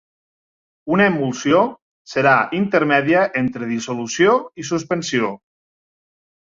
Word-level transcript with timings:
Una 0.95 1.05
emulsió 1.11 1.59
serà 2.15 2.33
intermèdia 2.61 3.29
entre 3.45 3.71
dissolució 3.77 4.37
i 4.65 4.69
suspensió. 4.73 5.33